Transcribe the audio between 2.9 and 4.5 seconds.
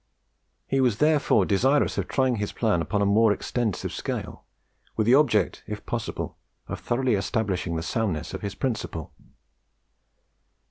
a more extensive scale,